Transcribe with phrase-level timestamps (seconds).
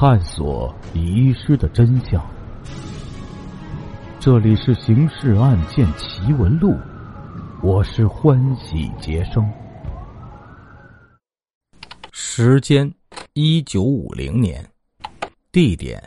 [0.00, 2.26] 探索遗失的真相。
[4.18, 6.70] 这里是《刑事案件奇闻录》，
[7.62, 9.46] 我是欢喜杰生。
[12.12, 12.90] 时间：
[13.34, 14.66] 一九五零年，
[15.52, 16.02] 地点：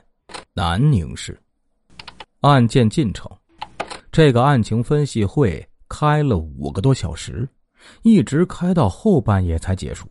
[0.56, 1.40] 南宁市。
[2.42, 3.30] 案件进程：
[4.12, 7.48] 这个案情分析会开了五个多小时，
[8.02, 10.08] 一直开到后半夜才结束。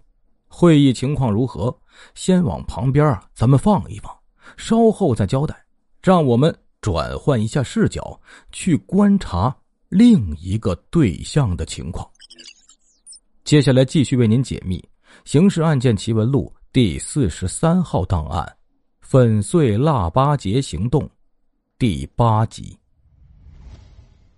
[0.55, 1.75] 会议情况如何？
[2.15, 4.15] 先往旁边啊，咱们放一放，
[4.59, 5.57] 稍后再交代。
[6.03, 9.57] 让我们转换一下视角，去观察
[9.89, 12.07] 另一个对象的情况。
[13.45, 14.79] 接下来继续为您解密
[15.25, 18.57] 《刑事案件奇闻录》第四十三号档案——
[19.01, 21.09] 粉碎腊八节行动
[21.79, 22.79] 第八集。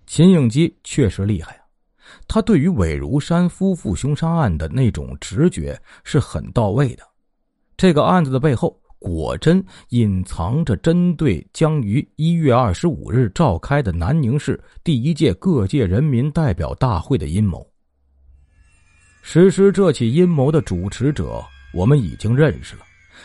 [0.07, 1.64] 秦应基确实厉害啊！
[2.27, 7.03] 他对于韦如山夫妇凶杀案的那种直觉是很到位的。
[7.77, 17.67] 这个案子的背后，果真隐藏着针对将于一月二十五日召开的南宁市第一届各界人民代表大会的阴谋。
[19.21, 22.83] 实施这起阴谋的主持者，我们已经认识了，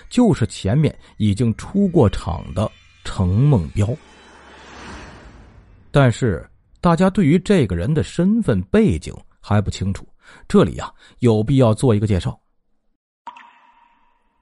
[0.08, 2.70] 就是前面已经出过场的
[3.04, 3.88] 程梦彪。
[5.92, 6.44] 但是。
[6.80, 10.06] 大家对于这个人的身份背景还不清楚，
[10.48, 12.38] 这里呀有必要做一个介绍。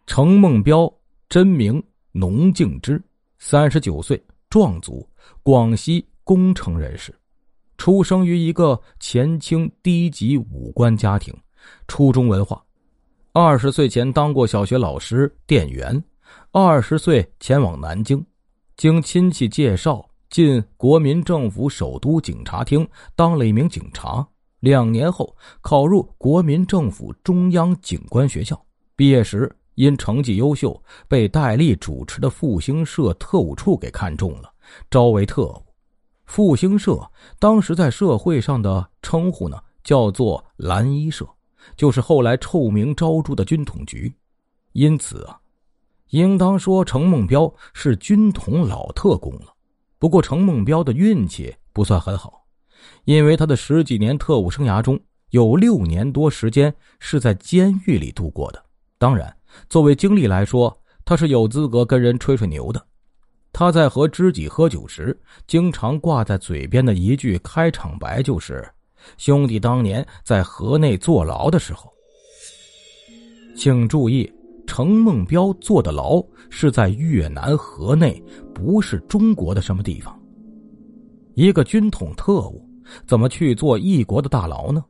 [0.07, 0.91] 程梦彪，
[1.29, 3.03] 真名农敬之，
[3.39, 5.07] 三十九岁，壮族，
[5.43, 7.15] 广西工程人士，
[7.77, 11.35] 出生于一个前清低级武官家庭，
[11.89, 12.65] 初中文化。
[13.33, 16.03] 二十岁前当过小学老师、店员，
[16.53, 18.25] 二十岁前往南京，
[18.77, 20.08] 经亲戚介绍。
[20.31, 24.27] 进国民政府首都警察厅当了一名警察，
[24.61, 28.61] 两年后考入国民政府中央警官学校。
[28.95, 34.53] 毕业时因成绩优秀，被戴笠主持的复兴社特务处给看中了，
[34.91, 35.63] 招为特务。
[36.27, 41.27] 复兴社当时在社会上的称呼呢，叫做蓝衣社，
[41.75, 44.15] 就是后来臭名昭著的军统局。
[44.73, 45.41] 因此啊，
[46.11, 49.55] 应当说程梦彪是军统老特工了。
[49.99, 52.45] 不过，程梦彪的运气不算很好，
[53.05, 54.99] 因为他的十几年特务生涯中
[55.31, 58.65] 有六年多时间是在监狱里度过的。
[58.97, 59.37] 当然，
[59.69, 62.85] 作为经历来说，他是有资格跟人吹吹牛的。
[63.53, 68.69] 他在和知己喝酒时，经常挂在嘴边的一句开场白就是
[69.19, 71.93] ：“兄弟当年在河内坐牢的时候。”
[73.57, 74.33] 请注意。
[74.69, 78.23] 程梦彪坐的牢是在越南河内，
[78.55, 80.17] 不是中国的什么地方。
[81.35, 82.63] 一个军统特务
[83.07, 84.85] 怎么去做异国的大牢呢？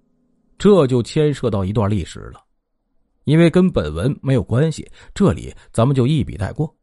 [0.59, 2.41] 这就牵涉到一段历史了，
[3.23, 6.75] 因为跟本文没有关系，这里咱们就一笔带过。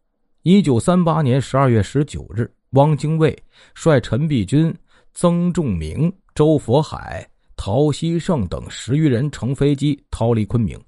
[0.44, 3.38] 一九三八年十二月十九日，汪精卫
[3.74, 4.74] 率陈璧君、
[5.14, 7.28] 曾仲明、周佛海、
[7.58, 10.80] 陶希圣等十余人乘飞机逃离昆明。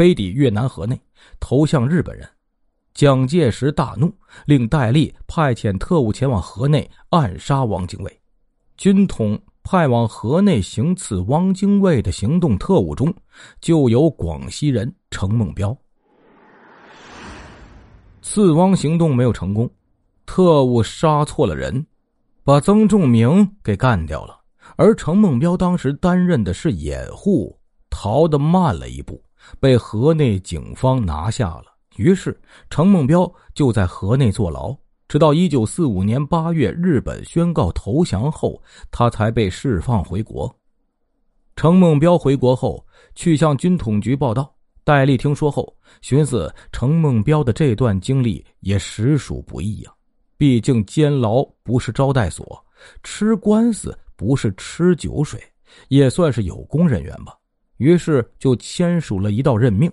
[0.00, 0.98] 飞抵越南河内，
[1.38, 2.26] 投向日本人。
[2.94, 4.10] 蒋介石大怒，
[4.46, 8.20] 令戴笠派遣特务前往河内暗杀汪精卫。
[8.78, 13.12] 军统派往河内行刺汪精卫的行动特务中，
[13.60, 15.76] 就有广西人程梦彪。
[18.22, 19.70] 刺汪行动没有成功，
[20.24, 21.84] 特务杀错了人，
[22.42, 24.40] 把曾仲明给干掉了。
[24.76, 27.54] 而程梦彪当时担任的是掩护，
[27.90, 29.22] 逃得慢了一步。
[29.58, 34.76] 被河内警方拿下了，于是程梦彪就在河内坐牢，
[35.08, 40.54] 直到一九四五年八月日本宣告投降后，他才被释放回国。
[41.56, 42.84] 程梦彪回国后
[43.14, 49.92] 去向军统局报道，戴笠听说后寻思，程梦彪的这段经历也实属不易呀，
[50.38, 52.64] 毕竟监牢不是招待所，
[53.02, 55.42] 吃官司不是吃酒水，
[55.88, 57.36] 也算是有功人员吧。
[57.80, 59.90] 于是就签署了一道任命，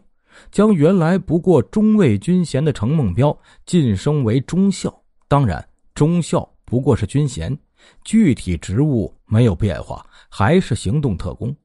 [0.52, 4.94] 将原来不过中尉军衔的程梦彪晋升为中校。
[5.30, 7.58] 当然，中校不过是军衔，
[8.04, 11.56] 具体职务没有变化，还是行动特工。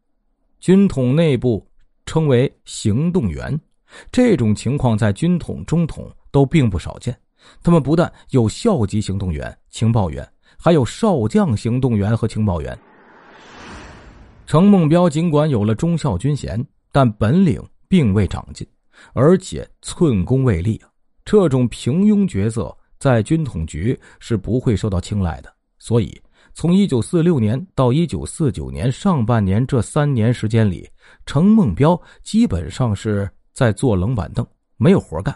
[0.61, 1.67] 军统内部
[2.07, 3.61] 称为行动员。
[4.13, 7.19] 这种情况在军统、中统都并不少见。
[7.65, 10.27] 他们不但有校级行动员、情报员，
[10.57, 12.79] 还有少将行动员和情报员。
[14.47, 18.67] 程梦彪尽管有了中校军衔，但本领并未长进，
[19.15, 20.89] 而且寸功未立啊！
[21.25, 25.53] 这种平庸角色在军统局是不会受到青睐的。
[25.79, 26.21] 所以，
[26.53, 30.89] 从一九四六年到一九四九年上半年这三年时间里，
[31.25, 34.47] 程梦彪基本上是在坐冷板凳，
[34.77, 35.35] 没有活干。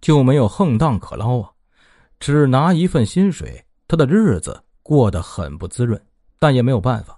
[0.00, 1.50] 就没有横当可捞啊，
[2.20, 6.00] 只拿一份薪水，他的日子过得很不滋润，
[6.38, 7.15] 但也没有办法。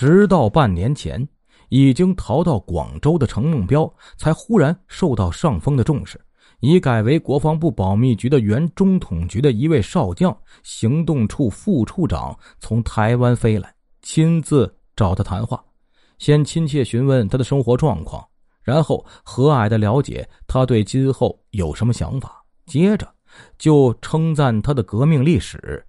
[0.00, 1.28] 直到半年前，
[1.70, 6.20] 已经逃到广州的程梦彪，才忽然受到上峰的重视。
[6.60, 15.60] 已改为国防部保密局的原中统局的一位少将，行动处副处长从台湾飞来，亲自找他谈话，
[16.16, 18.24] 先亲切询问他的生活状况，
[18.62, 23.04] 然后和蔼的了解他对今后有什么想法，接着
[23.58, 25.84] 就称赞他的革命历史，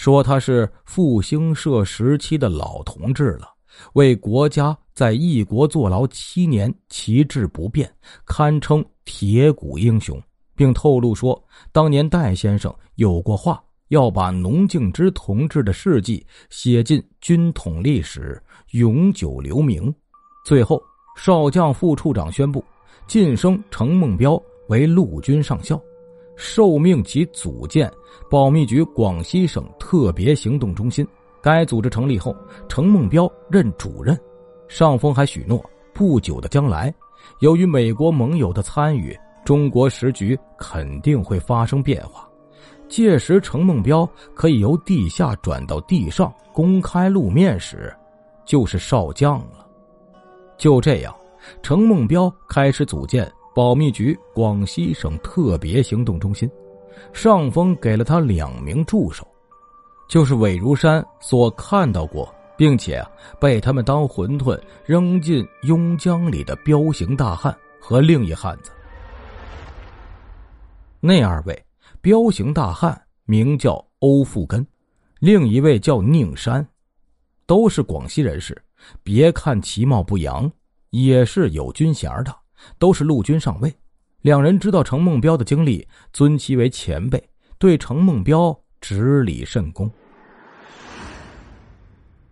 [0.00, 3.46] 说他是复兴社时期的老同志了。
[3.92, 7.86] 为国家在异国坐牢七年，旗帜不变，
[8.24, 10.18] 堪称铁骨英雄，
[10.56, 11.38] 并透露说，
[11.70, 19.94] 当年戴先生有过话，要把农敬之同志的事迹写进军统历史，永久留名。
[20.46, 20.82] 最后，
[21.14, 22.64] 少将副处长宣布
[23.06, 25.78] 晋升程梦彪为陆军上校，
[26.42, 27.92] 受命其组建
[28.30, 31.06] 保密局广西省特别行动中心。
[31.42, 32.34] 该组织成立后，
[32.66, 34.18] 程梦彪任主任。
[34.66, 36.92] 上峰还许诺，不久的将来，
[37.40, 39.14] 由于美国盟友的参与，
[39.44, 42.26] 中国时局肯定会发生变化。
[42.88, 47.94] 届时，程梦彪可以由地下转到地上，公开露面时，
[48.46, 49.66] 就是少将了。
[50.56, 51.14] 就这样，
[51.62, 56.50] 程梦彪开始组建保密局广西省特别行动中心。
[57.12, 59.28] 上峰给了他两名助手。
[60.08, 63.06] 就是韦如山所看到过，并且
[63.38, 68.70] 被他们当馄饨扔进邕江里的彪形大汉和另一汉子。
[70.98, 71.62] 那二位
[72.00, 74.66] 彪形大汉名叫欧富根，
[75.18, 76.66] 另一位叫宁山，
[77.44, 78.56] 都是广西人士。
[79.02, 80.50] 别看其貌不扬，
[80.88, 82.34] 也是有军衔的，
[82.78, 83.74] 都是陆军上尉。
[84.22, 87.22] 两人知道程梦彪的经历，尊其为前辈，
[87.58, 89.90] 对程梦彪执礼甚恭。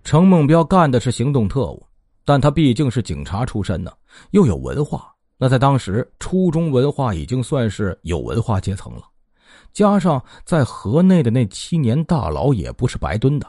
[0.05, 1.87] 程梦彪干的是行动特务，
[2.25, 3.93] 但他毕竟是警察出身呢，
[4.31, 5.15] 又有文化。
[5.37, 9.03] 那在当时，初中文化已经算是有文化阶层了。
[9.73, 13.47] 加上在河内的那七年大牢也不是白蹲的，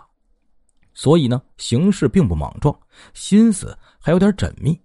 [0.93, 2.77] 所以呢，行事并不莽撞，
[3.13, 4.79] 心思还有点缜密。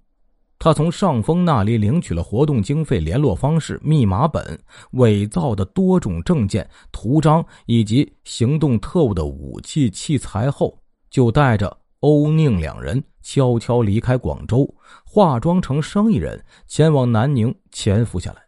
[0.64, 4.58] 他从上峰那里领取了活动经费、联络方式、密码本、
[4.92, 10.74] 伪造的多种证件、图章以及行动特务的武器器材后。
[11.10, 14.66] 就带着欧宁两人悄悄离开广州，
[15.04, 18.38] 化妆成生意人，前往南宁潜伏下来。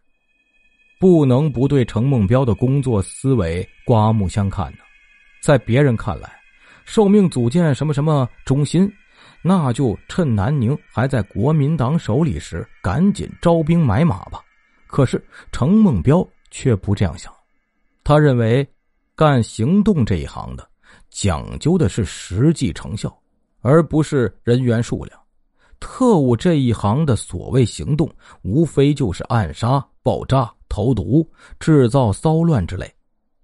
[0.99, 4.79] 不能不对程梦彪的工作思维刮目相看呢。
[5.43, 6.33] 在别人看来，
[6.87, 8.91] 受命组建什么什么中心，
[9.43, 14.41] 那就趁南宁还在国民党手里时，赶紧招兵买马吧。
[14.87, 15.23] 可是
[15.53, 17.33] 程梦彪却不这样想，
[18.03, 18.69] 他认为，
[19.15, 20.69] 干行动这一行的。
[21.11, 23.17] 讲究的是实际成效，
[23.61, 25.19] 而不是人员数量。
[25.81, 28.11] 特务这一行的所谓行动，
[28.43, 31.29] 无非就是暗杀、爆炸、投毒、
[31.59, 32.93] 制造骚乱之类。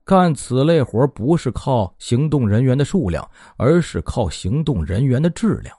[0.04, 5.76] 干此类活不是靠行动人员的数量，而是靠行动人员的质量。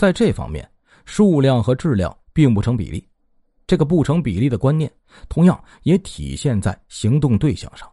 [0.00, 0.66] 在这方面，
[1.04, 3.06] 数量和质量并不成比例。
[3.66, 4.90] 这个不成比例的观念，
[5.28, 7.86] 同样也体现在行动对象上。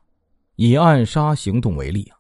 [0.56, 2.16] 以暗杀行动为例啊。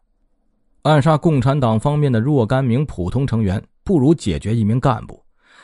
[0.81, 5.23] 暗杀共产党方面的若干名普通成员，不如解决一名干部。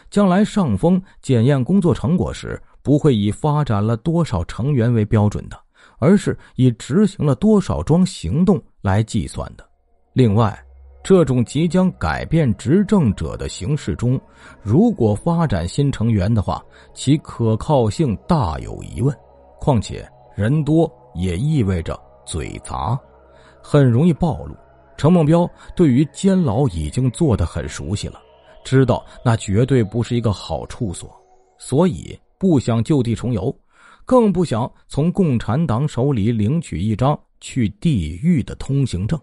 [0.10, 5.60] 将来上峰检验工作成果时，不会以发展了多少成员为标准的，
[5.98, 9.70] 而是以执行了多少桩行动来计算的。
[10.14, 10.58] 另外，
[11.04, 14.20] 这种即将改变执政者的形式中，
[14.62, 19.14] 如果发展新成员的话，其可靠性大有疑问。
[19.60, 22.98] 况且人多也意味着嘴杂，
[23.62, 24.56] 很容易暴露。
[24.96, 28.22] 程梦彪对于监牢已经做得很熟悉了，
[28.64, 31.10] 知道那绝对不是一个好处所，
[31.58, 33.54] 所以不想就地重游，
[34.06, 39.20] 更不想从共产党手里领取一张去地狱的通行证。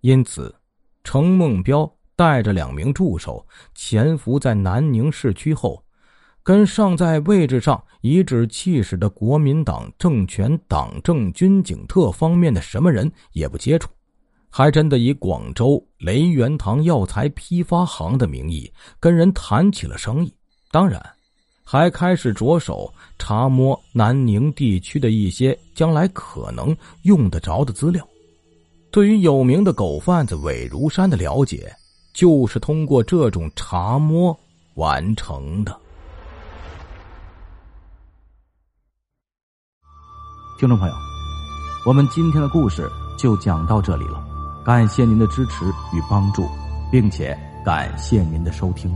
[0.00, 0.54] 因此，
[1.02, 5.82] 程梦彪带着两名助手潜伏在南宁市区后，
[6.42, 13.88] 跟尚在位置上颐指气使的国民党政权党政军警特方面的什么人也不接触。
[14.52, 20.34] 还真的以广州雷元堂药材批发行的名义跟人谈起了生意，
[20.72, 21.00] 当然，
[21.62, 28.04] 还开始着手查摸南宁地区的一些将来可能用得着的资料。
[28.90, 31.72] 对于有名的狗贩子韦如山的了解，
[32.12, 34.36] 就是通过这种查摸
[34.74, 35.78] 完成的。
[40.58, 40.94] 听众朋友，
[41.86, 44.22] 我们今天的故事就讲到这里了，
[44.64, 46.44] 感谢您的支持与帮助，
[46.90, 48.92] 并且感谢您的收听。